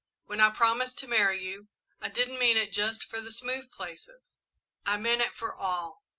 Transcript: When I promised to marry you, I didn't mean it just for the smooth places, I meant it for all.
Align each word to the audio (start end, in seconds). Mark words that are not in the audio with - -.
When 0.25 0.41
I 0.41 0.49
promised 0.49 0.97
to 0.97 1.07
marry 1.07 1.39
you, 1.43 1.67
I 2.01 2.09
didn't 2.09 2.39
mean 2.39 2.57
it 2.57 2.71
just 2.71 3.07
for 3.07 3.21
the 3.21 3.31
smooth 3.31 3.69
places, 3.71 4.39
I 4.83 4.97
meant 4.97 5.21
it 5.21 5.35
for 5.35 5.53
all. 5.53 6.01